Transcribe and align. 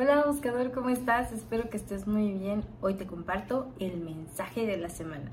Hola 0.00 0.22
buscador, 0.24 0.70
¿cómo 0.70 0.90
estás? 0.90 1.32
Espero 1.32 1.70
que 1.70 1.76
estés 1.76 2.06
muy 2.06 2.30
bien. 2.30 2.62
Hoy 2.80 2.94
te 2.94 3.04
comparto 3.04 3.66
el 3.80 3.96
mensaje 3.98 4.64
de 4.64 4.76
la 4.76 4.90
semana. 4.90 5.32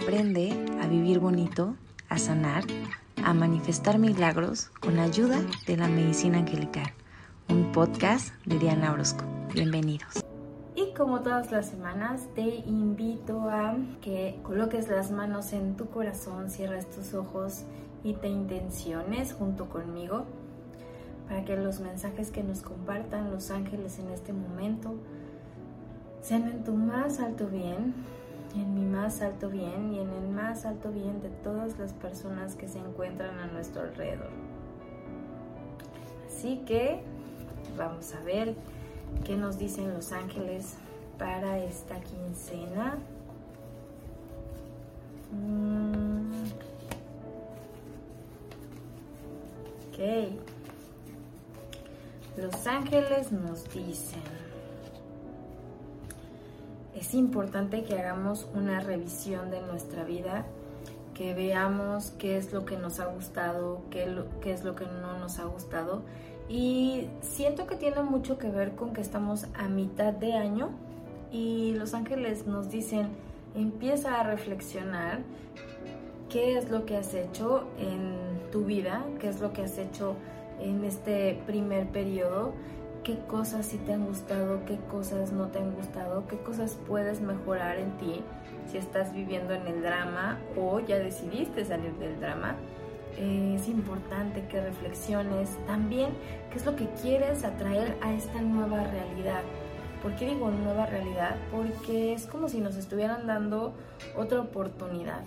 Aprende 0.00 0.52
a 0.80 0.86
vivir 0.86 1.18
bonito, 1.18 1.74
a 2.08 2.16
sanar, 2.16 2.62
a 3.24 3.34
manifestar 3.34 3.98
milagros 3.98 4.70
con 4.80 5.00
ayuda 5.00 5.40
de 5.66 5.76
la 5.76 5.88
medicina 5.88 6.38
angelical. 6.38 6.92
Un 7.48 7.72
podcast 7.72 8.32
de 8.44 8.60
Diana 8.60 8.92
Orozco. 8.92 9.24
Bienvenidos. 9.52 10.24
Y 10.76 10.94
como 10.94 11.22
todas 11.22 11.50
las 11.50 11.68
semanas, 11.68 12.28
te 12.36 12.42
invito 12.68 13.50
a 13.50 13.74
que 14.00 14.38
coloques 14.44 14.86
las 14.86 15.10
manos 15.10 15.52
en 15.52 15.76
tu 15.76 15.90
corazón, 15.90 16.50
cierres 16.50 16.88
tus 16.88 17.14
ojos 17.14 17.64
y 18.04 18.14
te 18.14 18.28
intenciones 18.28 19.32
junto 19.32 19.68
conmigo 19.68 20.24
para 21.28 21.44
que 21.44 21.56
los 21.56 21.80
mensajes 21.80 22.30
que 22.30 22.42
nos 22.42 22.62
compartan 22.62 23.30
los 23.30 23.50
ángeles 23.50 23.98
en 23.98 24.10
este 24.10 24.32
momento 24.32 24.94
sean 26.22 26.48
en 26.48 26.64
tu 26.64 26.72
más 26.72 27.20
alto 27.20 27.46
bien, 27.46 27.94
en 28.54 28.74
mi 28.74 28.84
más 28.84 29.22
alto 29.22 29.48
bien 29.48 29.92
y 29.92 30.00
en 30.00 30.10
el 30.10 30.28
más 30.28 30.64
alto 30.64 30.90
bien 30.90 31.20
de 31.20 31.28
todas 31.28 31.78
las 31.78 31.92
personas 31.92 32.54
que 32.54 32.68
se 32.68 32.78
encuentran 32.78 33.38
a 33.38 33.46
nuestro 33.46 33.82
alrededor. 33.82 34.30
Así 36.28 36.62
que 36.66 37.00
vamos 37.76 38.14
a 38.14 38.22
ver 38.22 38.54
qué 39.24 39.36
nos 39.36 39.58
dicen 39.58 39.92
los 39.94 40.12
ángeles 40.12 40.76
para 41.18 41.58
esta 41.58 41.98
quincena. 42.00 42.98
Mm. 45.32 46.32
Ok. 49.88 50.55
Los 52.36 52.66
ángeles 52.66 53.32
nos 53.32 53.64
dicen, 53.72 54.20
es 56.94 57.14
importante 57.14 57.82
que 57.84 57.98
hagamos 57.98 58.46
una 58.54 58.80
revisión 58.80 59.50
de 59.50 59.62
nuestra 59.62 60.04
vida, 60.04 60.44
que 61.14 61.32
veamos 61.32 62.12
qué 62.18 62.36
es 62.36 62.52
lo 62.52 62.66
que 62.66 62.76
nos 62.76 63.00
ha 63.00 63.06
gustado, 63.06 63.80
qué, 63.90 64.04
es 64.44 64.64
lo 64.64 64.74
que 64.76 64.84
no 64.84 65.18
nos 65.18 65.38
ha 65.38 65.44
gustado. 65.44 66.02
Y 66.46 67.08
siento 67.22 67.66
que 67.66 67.76
tiene 67.76 68.02
mucho 68.02 68.36
que 68.36 68.50
ver 68.50 68.72
con 68.72 68.92
que 68.92 69.00
estamos 69.00 69.46
a 69.54 69.68
mitad 69.68 70.12
de 70.12 70.34
año 70.34 70.68
y 71.32 71.72
los 71.72 71.94
ángeles 71.94 72.46
nos 72.46 72.70
dicen, 72.70 73.08
empieza 73.54 74.20
a 74.20 74.24
reflexionar 74.24 75.20
qué 76.28 76.58
es 76.58 76.70
lo 76.70 76.84
que 76.84 76.98
has 76.98 77.14
hecho 77.14 77.66
en 77.78 78.50
tu 78.52 78.66
vida, 78.66 79.06
qué 79.20 79.30
es 79.30 79.40
lo 79.40 79.54
que 79.54 79.62
has 79.62 79.78
hecho 79.78 80.16
en 80.60 80.84
este 80.84 81.40
primer 81.46 81.86
periodo, 81.88 82.54
qué 83.04 83.18
cosas 83.28 83.66
sí 83.66 83.78
te 83.78 83.92
han 83.92 84.06
gustado, 84.06 84.64
qué 84.66 84.78
cosas 84.90 85.32
no 85.32 85.48
te 85.48 85.58
han 85.58 85.72
gustado, 85.72 86.26
qué 86.26 86.36
cosas 86.38 86.76
puedes 86.86 87.20
mejorar 87.20 87.78
en 87.78 87.96
ti 87.98 88.22
si 88.70 88.78
estás 88.78 89.12
viviendo 89.14 89.54
en 89.54 89.66
el 89.66 89.82
drama 89.82 90.38
o 90.56 90.80
ya 90.80 90.98
decidiste 90.98 91.64
salir 91.64 91.92
del 91.94 92.18
drama. 92.18 92.56
Eh, 93.18 93.54
es 93.56 93.68
importante 93.68 94.44
que 94.48 94.60
reflexiones 94.60 95.56
también 95.66 96.10
qué 96.50 96.58
es 96.58 96.66
lo 96.66 96.76
que 96.76 96.88
quieres 97.00 97.44
atraer 97.44 97.96
a 98.02 98.12
esta 98.12 98.40
nueva 98.40 98.84
realidad. 98.84 99.42
¿Por 100.02 100.14
qué 100.16 100.26
digo 100.26 100.50
nueva 100.50 100.86
realidad? 100.86 101.36
Porque 101.50 102.12
es 102.12 102.26
como 102.26 102.48
si 102.48 102.60
nos 102.60 102.76
estuvieran 102.76 103.26
dando 103.26 103.72
otra 104.16 104.40
oportunidad 104.40 105.20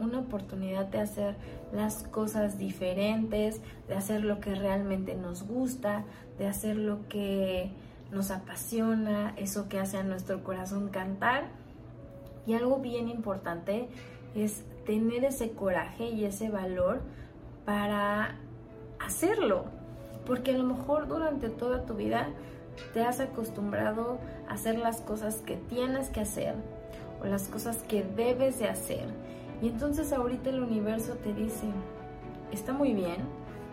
una 0.00 0.20
oportunidad 0.20 0.86
de 0.86 1.00
hacer 1.00 1.36
las 1.72 2.02
cosas 2.04 2.58
diferentes, 2.58 3.60
de 3.88 3.94
hacer 3.94 4.24
lo 4.24 4.40
que 4.40 4.54
realmente 4.54 5.14
nos 5.14 5.44
gusta, 5.46 6.04
de 6.38 6.46
hacer 6.46 6.76
lo 6.76 7.08
que 7.08 7.70
nos 8.10 8.30
apasiona, 8.30 9.34
eso 9.36 9.68
que 9.68 9.78
hace 9.78 9.98
a 9.98 10.02
nuestro 10.02 10.42
corazón 10.44 10.88
cantar. 10.88 11.44
Y 12.46 12.54
algo 12.54 12.78
bien 12.78 13.08
importante 13.08 13.88
es 14.34 14.64
tener 14.84 15.24
ese 15.24 15.50
coraje 15.52 16.08
y 16.10 16.24
ese 16.24 16.48
valor 16.48 17.00
para 17.64 18.36
hacerlo. 19.00 19.64
Porque 20.24 20.52
a 20.52 20.58
lo 20.58 20.64
mejor 20.64 21.08
durante 21.08 21.48
toda 21.48 21.84
tu 21.86 21.94
vida 21.94 22.28
te 22.92 23.02
has 23.02 23.20
acostumbrado 23.20 24.18
a 24.48 24.54
hacer 24.54 24.78
las 24.78 25.00
cosas 25.00 25.36
que 25.36 25.56
tienes 25.56 26.08
que 26.10 26.20
hacer 26.20 26.54
o 27.22 27.26
las 27.26 27.48
cosas 27.48 27.78
que 27.78 28.02
debes 28.02 28.58
de 28.58 28.68
hacer 28.68 29.06
y 29.62 29.68
entonces 29.68 30.12
ahorita 30.12 30.50
el 30.50 30.60
universo 30.60 31.14
te 31.14 31.32
dice, 31.32 31.66
está 32.52 32.72
muy 32.72 32.92
bien, 32.92 33.16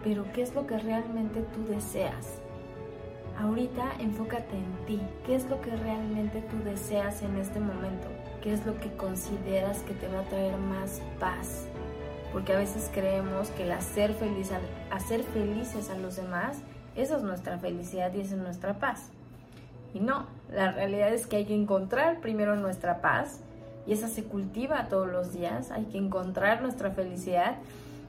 pero 0.03 0.25
¿qué 0.33 0.41
es 0.41 0.53
lo 0.55 0.65
que 0.67 0.77
realmente 0.77 1.41
tú 1.53 1.65
deseas? 1.65 2.39
Ahorita 3.39 3.93
enfócate 3.99 4.55
en 4.55 4.85
ti. 4.85 5.01
¿Qué 5.25 5.35
es 5.35 5.49
lo 5.49 5.59
que 5.61 5.75
realmente 5.75 6.41
tú 6.41 6.63
deseas 6.63 7.23
en 7.23 7.35
este 7.37 7.59
momento? 7.59 8.07
¿Qué 8.41 8.53
es 8.53 8.65
lo 8.65 8.79
que 8.79 8.91
consideras 8.95 9.81
que 9.83 9.93
te 9.93 10.07
va 10.07 10.19
a 10.19 10.23
traer 10.23 10.55
más 10.57 11.01
paz? 11.19 11.65
Porque 12.31 12.53
a 12.53 12.59
veces 12.59 12.91
creemos 12.93 13.49
que 13.49 13.63
el 13.63 13.71
hacer, 13.71 14.13
feliz, 14.13 14.51
hacer 14.91 15.23
felices 15.23 15.89
a 15.89 15.97
los 15.97 16.15
demás, 16.15 16.59
esa 16.95 17.17
es 17.17 17.23
nuestra 17.23 17.57
felicidad 17.57 18.13
y 18.13 18.21
esa 18.21 18.35
es 18.35 18.41
nuestra 18.41 18.77
paz. 18.77 19.09
Y 19.93 19.99
no, 19.99 20.27
la 20.51 20.71
realidad 20.71 21.13
es 21.13 21.25
que 21.25 21.37
hay 21.37 21.45
que 21.45 21.55
encontrar 21.55 22.19
primero 22.21 22.55
nuestra 22.55 23.01
paz 23.01 23.41
y 23.85 23.93
esa 23.93 24.07
se 24.07 24.23
cultiva 24.23 24.87
todos 24.89 25.07
los 25.07 25.33
días. 25.33 25.71
Hay 25.71 25.85
que 25.85 25.97
encontrar 25.97 26.61
nuestra 26.61 26.91
felicidad 26.91 27.57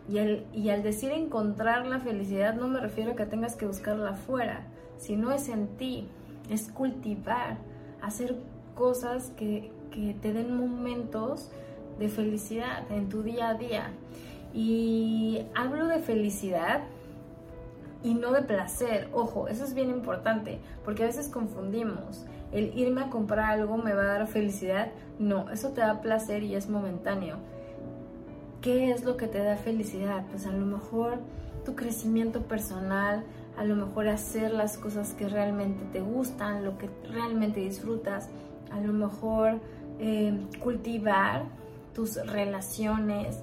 y 0.08 0.18
al, 0.18 0.44
y 0.52 0.68
al 0.68 0.82
decir 0.82 1.12
encontrar 1.12 1.86
la 1.86 2.00
felicidad 2.00 2.54
no 2.54 2.68
me 2.68 2.80
refiero 2.80 3.12
a 3.12 3.16
que 3.16 3.26
tengas 3.26 3.56
que 3.56 3.66
buscarla 3.66 4.10
afuera, 4.10 4.66
sino 4.98 5.32
es 5.32 5.48
en 5.48 5.66
ti, 5.76 6.06
es 6.50 6.70
cultivar, 6.70 7.56
hacer 8.02 8.36
cosas 8.74 9.32
que, 9.36 9.70
que 9.90 10.14
te 10.20 10.32
den 10.32 10.56
momentos 10.56 11.50
de 11.98 12.08
felicidad 12.08 12.90
en 12.90 13.08
tu 13.08 13.22
día 13.22 13.50
a 13.50 13.54
día. 13.54 13.90
Y 14.52 15.46
hablo 15.54 15.86
de 15.86 15.98
felicidad 15.98 16.82
y 18.04 18.14
no 18.14 18.30
de 18.30 18.42
placer. 18.42 19.08
Ojo, 19.12 19.48
eso 19.48 19.64
es 19.64 19.74
bien 19.74 19.90
importante, 19.90 20.60
porque 20.84 21.02
a 21.02 21.06
veces 21.06 21.28
confundimos. 21.28 22.24
El 22.52 22.78
irme 22.78 23.00
a 23.00 23.10
comprar 23.10 23.50
algo 23.50 23.78
me 23.78 23.94
va 23.94 24.02
a 24.02 24.18
dar 24.18 24.26
felicidad. 24.28 24.92
No, 25.18 25.50
eso 25.50 25.70
te 25.70 25.80
da 25.80 26.00
placer 26.00 26.44
y 26.44 26.54
es 26.54 26.68
momentáneo. 26.68 27.38
¿Qué 28.60 28.92
es 28.92 29.04
lo 29.04 29.16
que 29.16 29.26
te 29.26 29.38
da 29.38 29.56
felicidad? 29.56 30.24
Pues 30.30 30.46
a 30.46 30.52
lo 30.52 30.64
mejor 30.64 31.18
tu 31.64 31.74
crecimiento 31.74 32.42
personal, 32.42 33.24
a 33.56 33.64
lo 33.64 33.74
mejor 33.74 34.08
hacer 34.08 34.52
las 34.52 34.76
cosas 34.76 35.14
que 35.14 35.28
realmente 35.28 35.84
te 35.92 36.00
gustan, 36.00 36.64
lo 36.64 36.76
que 36.78 36.90
realmente 37.10 37.60
disfrutas, 37.60 38.28
a 38.70 38.80
lo 38.80 38.92
mejor 38.92 39.60
eh, 39.98 40.38
cultivar 40.60 41.44
tus 41.94 42.16
relaciones, 42.26 43.38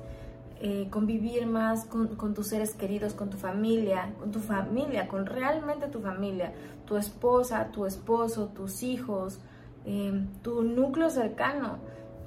eh, 0.64 0.90
convivir 0.92 1.48
más 1.48 1.86
con, 1.86 2.34
tus 2.36 2.50
seres 2.50 2.76
queridos, 2.76 3.16
con 3.16 3.32
tu 3.32 3.38
familia, 3.38 4.14
con 4.20 4.30
tu 4.30 4.40
familia, 4.40 5.08
con 5.08 5.26
realmente 5.26 5.88
tu 5.88 6.02
familia, 6.02 6.54
tu 6.86 6.98
esposa, 6.98 7.72
tu 7.72 7.88
esposo, 7.88 8.50
tus 8.50 8.84
hijos, 8.84 9.40
em, 9.86 10.28
tu 10.44 10.62
núcleo 10.62 11.10
cercano. 11.10 11.80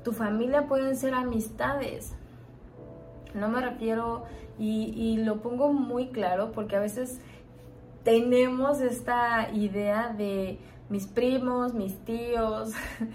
Tu 0.02 0.10
familia 0.10 0.66
pueden 0.66 0.96
ser 0.96 1.14
amistades. 1.14 2.12
No 3.34 3.48
me 3.48 3.60
refiero, 3.60 4.24
y, 4.58 4.92
y 4.96 5.18
lo 5.18 5.40
pongo 5.40 5.72
muy 5.72 6.08
claro 6.08 6.50
porque 6.50 6.74
a 6.74 6.80
veces 6.80 7.20
tenemos 8.02 8.80
esta 8.80 9.52
idea 9.52 10.12
de 10.12 10.58
mis 10.88 11.06
primos, 11.06 11.72
mis 11.72 11.96
tíos, 12.04 12.72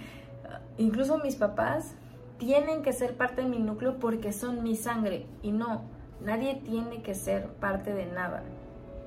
incluso 0.78 1.18
mis 1.18 1.36
papás 1.36 1.94
tienen 2.40 2.82
que 2.82 2.94
ser 2.94 3.16
parte 3.16 3.42
de 3.42 3.48
mi 3.48 3.60
núcleo 3.60 4.00
porque 4.00 4.34
son 4.34 4.64
mi 4.64 4.76
sangre. 4.76 5.28
Y 5.44 5.52
no, 5.52 5.82
nadie 6.22 6.56
tiene 6.56 7.04
que 7.04 7.14
ser 7.14 7.48
parte 7.48 7.94
de 7.94 8.08
nada. 8.08 8.44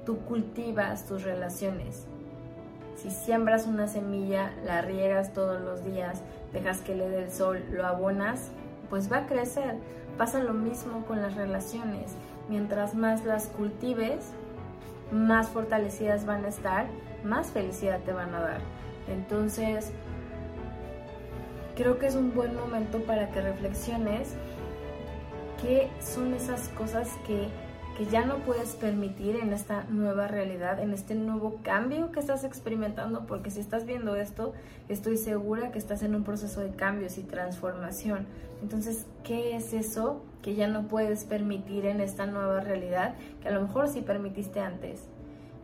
Tú 0.07 0.19
cultivas 0.19 1.07
tus 1.07 1.25
relaciones. 1.25 2.07
Si 2.97 3.11
siembras 3.11 3.67
una 3.67 3.89
semilla, 3.89 4.53
la 4.65 4.83
riegas 4.83 5.33
todos 5.33 5.61
los 5.61 5.85
días, 5.85 6.23
dejas 6.53 6.83
que 6.83 6.95
le 6.95 7.09
dé 7.09 7.25
el 7.25 7.33
sol, 7.33 7.65
lo 7.73 7.87
abonas, 7.87 8.53
pues 8.91 9.11
va 9.11 9.19
a 9.19 9.27
crecer. 9.27 9.77
Pasa 10.19 10.41
lo 10.41 10.53
mismo 10.53 11.05
con 11.07 11.23
las 11.23 11.35
relaciones. 11.35 12.13
Mientras 12.49 12.95
más 12.95 13.25
las 13.25 13.47
cultives, 13.47 14.27
más 15.11 15.49
fortalecidas 15.49 16.27
van 16.27 16.45
a 16.45 16.49
estar, 16.49 16.87
más 17.25 17.51
felicidad 17.51 18.01
te 18.01 18.13
van 18.13 18.35
a 18.35 18.41
dar. 18.41 18.61
Entonces, 19.09 19.91
creo 21.77 21.99
que 21.99 22.07
es 22.07 22.15
un 22.15 22.35
buen 22.35 22.55
momento 22.55 23.01
para 23.05 23.31
que 23.31 23.41
reflexiones 23.41 24.35
qué 25.61 25.89
son 26.01 26.35
esas 26.35 26.69
cosas 26.71 27.09
que, 27.27 27.49
que, 27.97 28.07
ya 28.11 28.25
no 28.25 28.39
puedes 28.39 28.75
permitir 28.75 29.37
en 29.37 29.53
esta 29.53 29.85
nueva 29.85 30.27
realidad, 30.27 30.81
en 30.81 30.93
este 30.93 31.15
nuevo 31.15 31.61
cambio 31.63 32.11
que 32.11 32.21
estás 32.21 32.45
experimentando, 32.45 33.27
porque 33.27 33.51
si 33.51 33.61
estás 33.61 33.87
viendo 33.87 34.17
esto, 34.17 34.53
estoy 34.89 35.17
segura 35.17 35.71
que 35.71 35.79
estás 35.79 36.03
en 36.03 36.15
un 36.15 36.25
proceso 36.25 36.61
de 36.61 36.71
cambios 36.71 37.17
y 37.17 37.23
transformación. 37.23 38.27
Entonces, 38.61 39.07
¿qué 39.23 39.57
es 39.57 39.73
eso 39.73 40.25
que 40.43 40.55
ya 40.55 40.67
no 40.67 40.89
puedes 40.89 41.25
permitir 41.25 41.87
en 41.87 42.01
esta 42.01 42.27
nueva 42.27 42.61
realidad 42.61 43.15
que 43.41 43.49
a 43.49 43.53
lo 43.53 43.63
mejor 43.63 43.89
sí 43.89 44.01
permitiste 44.01 44.61
antes? 44.61 45.09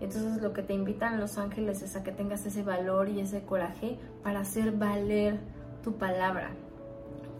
Entonces 0.00 0.40
lo 0.42 0.52
que 0.52 0.62
te 0.62 0.74
invitan 0.74 1.18
los 1.18 1.38
ángeles 1.38 1.82
es 1.82 1.96
a 1.96 2.04
que 2.04 2.12
tengas 2.12 2.46
ese 2.46 2.62
valor 2.62 3.08
y 3.08 3.20
ese 3.20 3.42
coraje 3.42 3.98
para 4.22 4.40
hacer 4.40 4.72
valer 4.72 5.40
tu 5.82 5.94
palabra, 5.94 6.50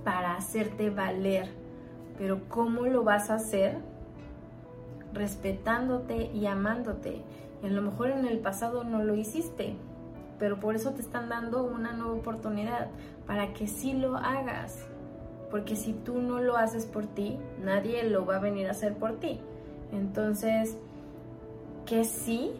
para 0.04 0.34
hacerte 0.34 0.90
valer. 0.90 1.48
Pero 2.18 2.40
¿cómo 2.48 2.86
lo 2.86 3.04
vas 3.04 3.30
a 3.30 3.34
hacer? 3.34 3.78
Respetándote 5.12 6.30
y 6.32 6.46
amándote. 6.46 7.22
Y 7.62 7.66
a 7.66 7.70
lo 7.70 7.82
mejor 7.82 8.10
en 8.10 8.26
el 8.26 8.38
pasado 8.38 8.84
no 8.84 9.02
lo 9.02 9.14
hiciste, 9.14 9.76
pero 10.38 10.60
por 10.60 10.76
eso 10.76 10.92
te 10.92 11.00
están 11.00 11.28
dando 11.28 11.64
una 11.64 11.92
nueva 11.92 12.14
oportunidad 12.14 12.88
para 13.26 13.52
que 13.52 13.66
sí 13.66 13.92
lo 13.92 14.16
hagas. 14.16 14.86
Porque 15.50 15.76
si 15.76 15.92
tú 15.92 16.20
no 16.20 16.40
lo 16.40 16.56
haces 16.56 16.86
por 16.86 17.06
ti, 17.06 17.38
nadie 17.62 18.04
lo 18.04 18.26
va 18.26 18.36
a 18.36 18.40
venir 18.40 18.68
a 18.68 18.72
hacer 18.72 18.94
por 18.94 19.16
ti. 19.16 19.40
Entonces, 19.92 20.76
que 21.86 22.04
sí, 22.04 22.52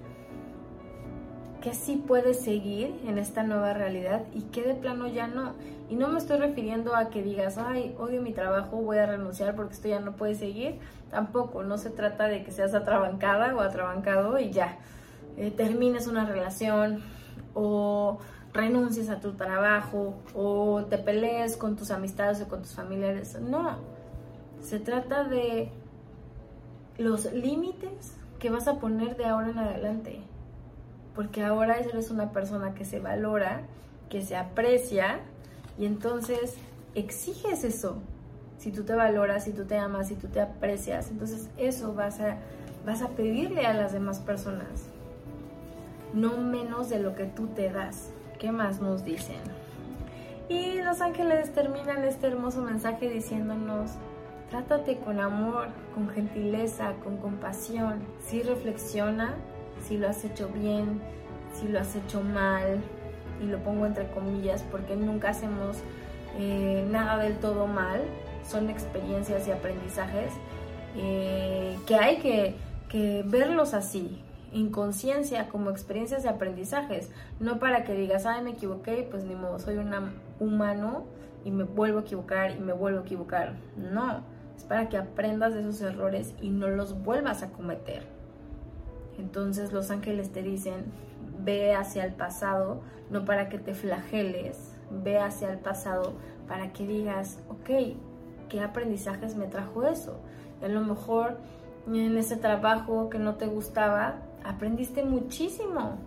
que 1.60 1.75
sí 1.75 2.02
puedes 2.06 2.40
seguir 2.40 3.00
en 3.06 3.19
esta 3.19 3.43
nueva 3.43 3.72
realidad 3.72 4.22
y 4.34 4.43
que 4.43 4.62
de 4.62 4.75
plano 4.75 5.08
ya 5.08 5.26
no. 5.26 5.55
Y 5.90 5.96
no 5.96 6.08
me 6.08 6.19
estoy 6.19 6.38
refiriendo 6.38 6.94
a 6.94 7.08
que 7.08 7.22
digas, 7.22 7.58
ay, 7.58 7.94
odio 7.99 8.22
mi 8.22 8.32
trabajo, 8.32 8.76
voy 8.76 8.99
a 8.99 9.06
renunciar 9.06 9.56
porque 9.56 9.75
esto 9.75 9.88
ya 9.88 10.00
no 10.00 10.12
puede 10.12 10.34
seguir. 10.34 10.78
Tampoco, 11.10 11.62
no 11.62 11.78
se 11.78 11.90
trata 11.90 12.28
de 12.28 12.44
que 12.44 12.52
seas 12.52 12.75
atrabancada 12.75 13.55
o 13.55 13.60
atrabancado 13.60 14.38
y 14.38 14.50
ya 14.50 14.78
eh, 15.37 15.50
termines 15.50 16.06
una 16.06 16.25
relación 16.25 17.02
o 17.55 18.19
renuncies 18.52 19.08
a 19.08 19.20
tu 19.20 19.32
trabajo 19.32 20.14
o 20.34 20.84
te 20.88 20.99
pelees 20.99 21.56
con 21.56 21.76
tus 21.76 21.90
amistades 21.90 22.40
o 22.43 22.49
con 22.49 22.62
tus 22.62 22.75
familiares. 22.75 23.38
No, 23.40 23.78
se 24.61 24.78
trata 24.78 25.25
de 25.25 25.70
los 26.99 27.32
límites 27.32 28.14
que 28.38 28.50
vas 28.50 28.69
a 28.69 28.78
poner 28.78 29.16
de 29.16 29.26
ahora 29.26 29.50
en 29.50 29.58
adelante. 29.58 30.20
Porque 31.19 31.43
ahora 31.43 31.81
eres 31.81 32.12
una 32.12 32.31
persona 32.31 32.75
que 32.75 32.85
se 32.85 33.00
valora, 33.00 33.62
que 34.09 34.23
se 34.23 34.37
aprecia 34.37 35.19
y 35.76 35.85
entonces 35.85 36.55
exiges 36.94 37.65
eso. 37.65 37.97
Si 38.56 38.70
tú 38.70 38.85
te 38.85 38.94
valoras, 38.94 39.43
si 39.43 39.50
tú 39.50 39.65
te 39.65 39.76
amas, 39.76 40.06
si 40.06 40.15
tú 40.15 40.29
te 40.29 40.41
aprecias, 40.41 41.11
entonces 41.11 41.49
eso 41.56 41.93
vas 41.93 42.20
a, 42.20 42.37
vas 42.87 43.03
a 43.03 43.09
pedirle 43.09 43.67
a 43.67 43.75
las 43.75 43.93
demás 43.93 44.20
personas. 44.20 44.87
No 46.15 46.37
menos 46.37 46.88
de 46.88 47.00
lo 47.00 47.17
que 47.17 47.25
tú 47.25 47.49
te 47.49 47.69
das. 47.69 48.11
¿Qué 48.38 48.53
más 48.53 48.81
nos 48.81 49.05
dicen? 49.05 49.41
Y 50.49 50.81
los 50.82 51.00
ángeles 51.00 51.53
terminan 51.53 52.05
este 52.05 52.29
hermoso 52.29 52.62
mensaje 52.62 53.11
diciéndonos, 53.11 53.91
Trátate 54.50 54.99
con 54.99 55.19
amor, 55.19 55.67
con 55.97 56.11
gentileza, 56.11 56.93
con 57.03 57.17
compasión. 57.17 58.05
Si 58.25 58.41
reflexiona 58.44 59.35
si 59.88 59.96
lo 59.96 60.08
has 60.08 60.25
hecho 60.25 60.49
bien, 60.49 61.00
si 61.58 61.67
lo 61.67 61.81
has 61.81 61.96
hecho 61.96 62.20
mal, 62.20 62.81
y 63.43 63.46
lo 63.46 63.58
pongo 63.58 63.87
entre 63.87 64.08
comillas 64.11 64.64
porque 64.70 64.96
nunca 64.96 65.31
hacemos 65.31 65.79
eh, 66.38 66.87
nada 66.90 67.19
del 67.19 67.38
todo 67.38 67.67
mal, 67.67 68.02
son 68.46 68.70
experiencias 68.70 69.46
y 69.49 69.50
aprendizajes 69.50 70.32
eh, 70.96 71.76
que 71.87 71.96
hay 71.96 72.19
que, 72.19 72.55
verlos 73.26 73.75
así, 73.75 74.23
en 74.52 74.70
conciencia, 74.70 75.49
como 75.49 75.70
experiencias 75.70 76.23
de 76.23 76.31
aprendizajes, 76.31 77.11
no 77.38 77.58
para 77.58 77.85
que 77.85 77.93
digas, 77.93 78.25
ay, 78.25 78.43
me 78.43 78.50
equivoqué, 78.52 79.06
pues 79.11 79.25
ni 79.25 79.35
modo, 79.35 79.58
soy 79.58 79.76
un 79.76 79.93
humano 80.40 81.05
y 81.44 81.50
me 81.50 81.64
vuelvo 81.64 81.99
a 81.99 82.02
equivocar 82.02 82.52
y 82.52 82.61
me 82.61 82.73
vuelvo 82.73 83.00
a 83.00 83.02
equivocar. 83.02 83.56
No, 83.76 84.23
es 84.56 84.64
para 84.64 84.88
que 84.88 84.96
aprendas 84.96 85.52
de 85.52 85.61
esos 85.61 85.82
errores 85.82 86.35
y 86.40 86.49
no 86.49 86.69
los 86.69 87.02
vuelvas 87.02 87.43
a 87.43 87.50
cometer. 87.50 88.18
Entonces 89.19 89.73
los 89.73 89.91
ángeles 89.91 90.32
te 90.32 90.43
dicen, 90.43 90.87
ve 91.41 91.75
hacia 91.75 92.05
el 92.05 92.12
pasado, 92.12 92.81
no 93.11 93.25
para 93.25 93.49
que 93.49 93.59
te 93.59 93.75
flageles, 93.75 94.75
ve 94.91 95.19
hacia 95.19 95.50
el 95.50 95.59
pasado 95.59 96.15
para 96.47 96.73
que 96.73 96.87
digas, 96.87 97.41
ok, 97.49 97.97
¿qué 98.49 98.61
aprendizajes 98.61 99.37
me 99.37 99.47
trajo 99.47 99.85
eso? 99.85 100.20
Y 100.61 100.65
a 100.65 100.69
lo 100.69 100.81
mejor 100.81 101.38
en 101.87 102.17
ese 102.17 102.37
trabajo 102.37 103.09
que 103.11 103.19
no 103.19 103.35
te 103.37 103.47
gustaba, 103.47 104.17
aprendiste 104.44 105.05
muchísimo 105.05 105.99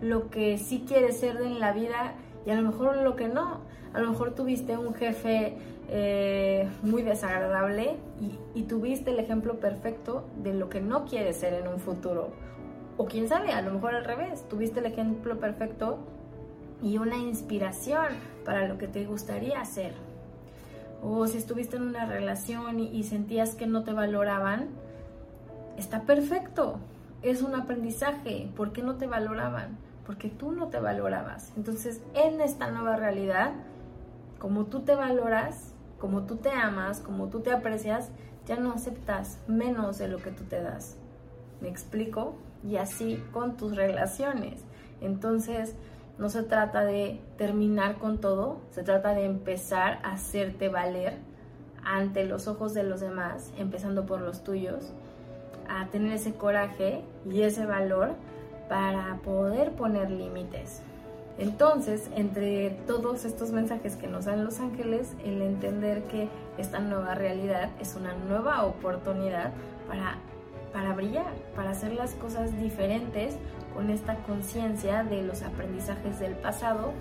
lo 0.00 0.30
que 0.30 0.58
sí 0.58 0.84
quieres 0.86 1.20
ser 1.20 1.36
en 1.40 1.60
la 1.60 1.72
vida 1.72 2.14
y 2.44 2.50
a 2.50 2.54
lo 2.54 2.62
mejor 2.62 2.96
lo 2.96 3.16
que 3.16 3.28
no. 3.28 3.60
A 3.92 4.00
lo 4.00 4.10
mejor 4.10 4.34
tuviste 4.34 4.76
un 4.76 4.94
jefe 4.94 5.56
eh, 5.88 6.68
muy 6.82 7.02
desagradable 7.02 7.96
y, 8.54 8.62
tuviste 8.62 9.10
el 9.10 9.18
ejemplo 9.18 9.60
perfecto 9.60 10.24
de 10.42 10.54
lo 10.54 10.68
que 10.68 10.80
no 10.80 11.04
quieres 11.04 11.36
ser 11.36 11.54
en 11.54 11.68
un 11.68 11.78
futuro. 11.78 12.30
O 12.96 13.06
quién 13.06 13.28
sabe, 13.28 13.52
a 13.52 13.60
lo 13.60 13.72
mejor 13.72 13.94
al 13.94 14.04
revés, 14.04 14.48
tuviste 14.48 14.80
el 14.80 14.86
ejemplo 14.86 15.38
perfecto 15.38 15.98
y 16.82 16.98
una 16.98 17.16
inspiración 17.16 18.06
para 18.44 18.66
lo 18.66 18.78
que 18.78 18.88
te 18.88 19.04
gustaría 19.04 19.60
hacer. 19.60 19.92
O 21.02 21.26
si 21.26 21.38
estuviste 21.38 21.76
en 21.76 21.82
una 21.82 22.06
relación 22.06 22.80
y 22.80 23.02
sentías 23.02 23.54
que 23.54 23.66
no 23.66 23.82
te 23.82 23.92
valoraban, 23.92 24.68
está 25.76 26.02
perfecto, 26.02 26.78
es 27.22 27.42
un 27.42 27.54
aprendizaje. 27.54 28.50
¿Por 28.56 28.72
qué 28.72 28.82
no 28.82 28.96
te 28.96 29.06
valoraban? 29.06 29.78
Porque 30.06 30.28
tú 30.28 30.52
no 30.52 30.68
te 30.68 30.78
valorabas. 30.78 31.52
Entonces, 31.56 32.00
en 32.14 32.40
esta 32.40 32.70
nueva 32.70 32.96
realidad, 32.96 33.52
como 34.38 34.66
tú 34.66 34.80
te 34.80 34.94
valoras, 34.94 35.71
como 36.02 36.24
tú 36.24 36.34
te 36.34 36.50
amas, 36.50 36.98
como 36.98 37.28
tú 37.28 37.42
te 37.42 37.52
aprecias, 37.52 38.10
ya 38.44 38.56
no 38.56 38.72
aceptas 38.72 39.38
menos 39.46 39.98
de 39.98 40.08
lo 40.08 40.18
que 40.18 40.32
tú 40.32 40.42
te 40.42 40.60
das. 40.60 40.96
¿Me 41.60 41.68
explico? 41.68 42.34
Y 42.68 42.74
así 42.74 43.22
con 43.30 43.56
tus 43.56 43.76
relaciones. 43.76 44.64
Entonces, 45.00 45.76
no 46.18 46.28
se 46.28 46.42
trata 46.42 46.84
de 46.84 47.20
terminar 47.38 47.98
con 47.98 48.18
todo, 48.18 48.58
se 48.72 48.82
trata 48.82 49.14
de 49.14 49.26
empezar 49.26 50.00
a 50.02 50.14
hacerte 50.14 50.68
valer 50.68 51.18
ante 51.84 52.24
los 52.24 52.48
ojos 52.48 52.74
de 52.74 52.82
los 52.82 52.98
demás, 52.98 53.52
empezando 53.56 54.04
por 54.04 54.22
los 54.22 54.42
tuyos, 54.42 54.92
a 55.68 55.86
tener 55.90 56.14
ese 56.14 56.34
coraje 56.34 57.04
y 57.30 57.42
ese 57.42 57.64
valor 57.64 58.16
para 58.68 59.20
poder 59.22 59.70
poner 59.70 60.10
límites. 60.10 60.82
Entonces, 61.42 62.08
entre 62.14 62.70
todos 62.86 63.24
estos 63.24 63.50
mensajes 63.50 63.96
que 63.96 64.06
nos 64.06 64.26
dan 64.26 64.44
los 64.44 64.60
ángeles, 64.60 65.12
el 65.24 65.42
entender 65.42 66.04
que 66.04 66.28
esta 66.56 66.78
nueva 66.78 67.16
realidad 67.16 67.70
es 67.80 67.96
una 67.96 68.14
nueva 68.14 68.64
oportunidad 68.64 69.50
para, 69.88 70.18
para 70.72 70.94
brillar, 70.94 71.34
para 71.56 71.70
hacer 71.70 71.94
las 71.94 72.14
cosas 72.14 72.56
diferentes 72.62 73.34
con 73.74 73.90
esta 73.90 74.14
conciencia 74.18 75.02
de 75.02 75.24
los 75.24 75.42
aprendizajes 75.42 76.20
del 76.20 76.34
pasado 76.34 76.92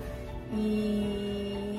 y 0.58 1.76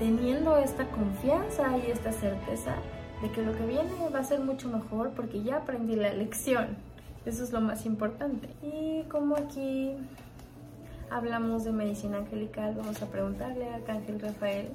teniendo 0.00 0.56
esta 0.56 0.84
confianza 0.88 1.78
y 1.78 1.92
esta 1.92 2.10
certeza 2.10 2.74
de 3.22 3.30
que 3.30 3.42
lo 3.42 3.56
que 3.56 3.66
viene 3.66 4.08
va 4.12 4.18
a 4.18 4.24
ser 4.24 4.40
mucho 4.40 4.68
mejor 4.68 5.10
porque 5.10 5.44
ya 5.44 5.58
aprendí 5.58 5.94
la 5.94 6.12
lección. 6.12 6.76
Eso 7.24 7.44
es 7.44 7.52
lo 7.52 7.60
más 7.60 7.86
importante. 7.86 8.48
Y 8.62 9.04
como 9.08 9.36
aquí 9.36 9.94
hablamos 11.10 11.64
de 11.64 11.72
medicina 11.72 12.18
angelical, 12.18 12.74
vamos 12.76 13.02
a 13.02 13.06
preguntarle 13.06 13.68
al 13.68 13.74
Arcángel 13.74 14.20
Rafael 14.20 14.68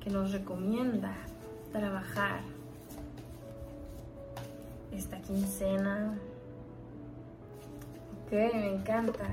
que 0.00 0.10
nos 0.10 0.32
recomienda 0.32 1.12
trabajar 1.72 2.40
esta 4.92 5.18
quincena. 5.20 6.18
Ok, 8.24 8.32
me 8.32 8.74
encanta. 8.74 9.24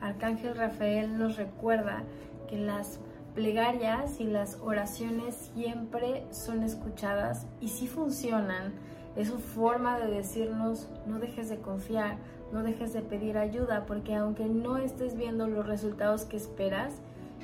Arcángel 0.00 0.56
Rafael 0.56 1.18
nos 1.18 1.36
recuerda 1.36 2.02
que 2.48 2.58
las 2.58 2.98
plegarias 3.34 4.20
y 4.20 4.24
las 4.24 4.58
oraciones 4.62 5.50
siempre 5.54 6.26
son 6.30 6.62
escuchadas 6.62 7.46
y 7.60 7.68
si 7.68 7.88
funcionan. 7.88 8.72
Es 9.16 9.28
su 9.28 9.38
forma 9.38 9.98
de 9.98 10.10
decirnos 10.10 10.88
no 11.06 11.18
dejes 11.18 11.48
de 11.48 11.58
confiar, 11.58 12.16
no 12.52 12.62
dejes 12.62 12.92
de 12.92 13.02
pedir 13.02 13.38
ayuda, 13.38 13.84
porque 13.86 14.14
aunque 14.14 14.46
no 14.46 14.76
estés 14.76 15.16
viendo 15.16 15.48
los 15.48 15.66
resultados 15.66 16.24
que 16.24 16.36
esperas, 16.36 16.94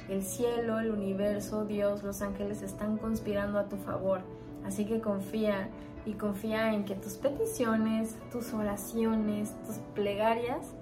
el 0.09 0.23
cielo, 0.23 0.81
el 0.81 0.91
universo, 0.91 1.65
Dios, 1.65 2.03
los 2.03 2.23
ángeles 2.23 2.63
están 2.63 2.97
conspirando 2.97 3.59
a 3.59 3.69
tu 3.69 3.77
favor. 3.77 4.21
Así 4.65 4.85
que 4.85 5.01
confía 5.01 5.69
y 6.07 6.15
confía 6.15 6.73
en 6.73 6.85
que 6.85 6.95
tus 6.95 7.15
peticiones, 7.15 8.17
tus 8.33 8.55
oraciones, 8.55 9.55
tus 9.67 9.77
plegarias, 9.95 10.75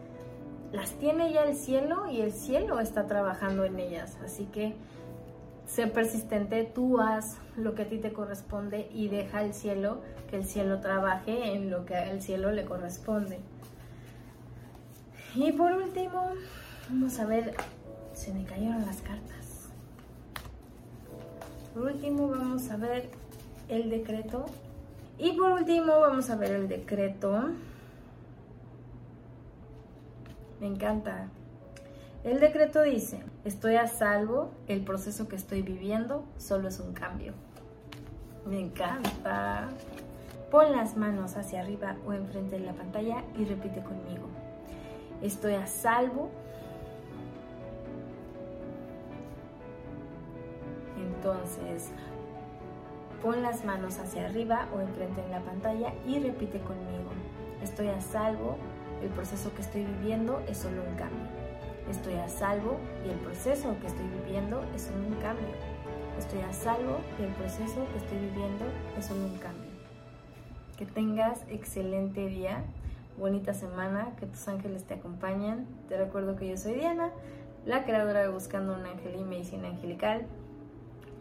las 0.72 0.92
tiene 0.92 1.32
ya 1.32 1.42
el 1.44 1.56
cielo 1.56 2.08
y 2.10 2.20
el 2.20 2.32
cielo 2.32 2.78
está 2.80 3.06
trabajando 3.06 3.64
en 3.64 3.78
ellas. 3.78 4.18
Así 4.24 4.46
que 4.46 4.76
sé 5.66 5.87
persistente, 5.88 6.64
tú 6.64 7.00
haz 7.00 7.38
lo 7.56 7.75
que 7.75 7.82
a 7.82 7.88
ti 7.88 7.99
te 7.99 8.12
corresponde 8.12 8.88
y 8.92 9.08
deja 9.08 9.42
el 9.42 9.52
cielo 9.52 10.00
que 10.30 10.37
el 10.37 10.44
cielo 10.44 10.80
trabaje 10.80 11.52
en 11.52 11.70
lo 11.70 11.85
que 11.85 11.96
al 11.96 12.23
cielo 12.23 12.52
le 12.52 12.64
corresponde. 12.64 13.38
Y 15.35 15.52
por 15.52 15.73
último, 15.73 16.32
vamos 16.88 17.18
a 17.18 17.26
ver, 17.26 17.54
se 18.14 18.32
me 18.32 18.44
cayeron 18.44 18.85
las 18.87 19.02
cartas. 19.02 19.68
Por 21.75 21.85
último, 21.85 22.28
vamos 22.28 22.70
a 22.70 22.76
ver 22.76 23.11
el 23.68 23.90
decreto. 23.90 24.46
Y 25.18 25.32
por 25.32 25.52
último, 25.52 26.00
vamos 26.00 26.30
a 26.30 26.37
ver 26.37 26.52
el 26.52 26.68
decreto. 26.68 27.50
Me 30.61 30.68
encanta. 30.68 31.28
El 32.26 32.40
decreto 32.40 32.83
dice, 32.83 33.21
estoy 33.45 33.76
a 33.76 33.87
salvo, 33.87 34.50
el 34.66 34.83
proceso 34.83 35.28
que 35.28 35.37
estoy 35.37 35.62
viviendo 35.62 36.25
solo 36.38 36.66
es 36.66 36.80
un 36.80 36.92
cambio. 36.92 37.35
Me 38.45 38.59
encanta. 38.59 39.68
Pon 40.50 40.73
las 40.73 40.97
manos 40.97 41.37
hacia 41.37 41.61
arriba 41.61 41.95
o 42.04 42.12
enfrente 42.14 42.59
de 42.59 42.66
la 42.66 42.73
pantalla 42.73 43.23
y 43.38 43.45
repite 43.45 43.80
conmigo. 43.80 44.26
Estoy 45.23 45.54
a 45.54 45.68
salvo. 45.68 46.30
Entonces, 50.99 51.90
pon 53.23 53.40
las 53.40 53.64
manos 53.64 54.00
hacia 54.00 54.26
arriba 54.26 54.66
o 54.76 54.80
enfrente 54.80 55.23
de 55.23 55.28
la 55.28 55.42
pantalla 55.42 55.95
y 56.04 56.18
repite 56.18 56.59
conmigo. 56.59 57.11
Estoy 57.62 57.87
a 57.87 58.00
salvo, 58.00 58.56
el 59.00 59.11
proceso 59.11 59.54
que 59.54 59.62
estoy 59.62 59.85
viviendo 59.85 60.42
es 60.49 60.59
solo 60.59 60.83
un 60.83 60.97
cambio. 60.97 61.35
Estoy 61.90 62.14
a 62.14 62.28
salvo 62.28 62.78
y 63.06 63.10
el 63.10 63.18
proceso 63.18 63.76
que 63.80 63.86
estoy 63.86 64.06
viviendo 64.08 64.60
es 64.74 64.90
un 64.92 65.14
cambio. 65.20 65.46
Estoy 66.18 66.40
a 66.40 66.52
salvo 66.52 66.98
y 67.20 67.22
el 67.22 67.32
proceso 67.34 67.86
que 67.92 67.98
estoy 67.98 68.18
viviendo 68.18 68.64
es 68.98 69.08
un 69.10 69.38
cambio. 69.38 69.70
Que 70.76 70.84
tengas 70.84 71.44
excelente 71.48 72.26
día, 72.26 72.64
bonita 73.16 73.54
semana, 73.54 74.16
que 74.18 74.26
tus 74.26 74.48
ángeles 74.48 74.84
te 74.84 74.94
acompañen. 74.94 75.66
Te 75.88 75.96
recuerdo 75.96 76.34
que 76.34 76.48
yo 76.48 76.56
soy 76.56 76.74
Diana, 76.74 77.12
la 77.64 77.84
creadora 77.84 78.22
de 78.22 78.28
Buscando 78.28 78.74
un 78.74 78.84
Ángel 78.84 79.14
y 79.20 79.22
Medicina 79.22 79.68
Angelical. 79.68 80.26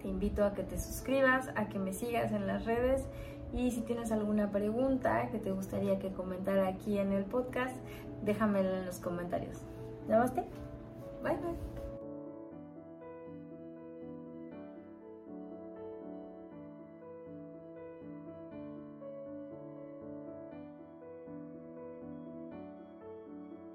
Te 0.01 0.07
invito 0.07 0.43
a 0.43 0.55
que 0.55 0.63
te 0.63 0.79
suscribas, 0.79 1.47
a 1.55 1.69
que 1.69 1.77
me 1.77 1.93
sigas 1.93 2.31
en 2.31 2.47
las 2.47 2.65
redes 2.65 3.03
y 3.53 3.69
si 3.69 3.81
tienes 3.81 4.11
alguna 4.11 4.51
pregunta 4.51 5.29
que 5.29 5.37
te 5.37 5.51
gustaría 5.51 5.99
que 5.99 6.11
comentara 6.11 6.67
aquí 6.67 6.97
en 6.97 7.11
el 7.11 7.23
podcast, 7.23 7.75
déjamela 8.23 8.79
en 8.79 8.85
los 8.87 8.97
comentarios. 8.97 9.61
Namaste. 10.07 10.43
Bye 11.23 11.35
bye. 11.41 11.74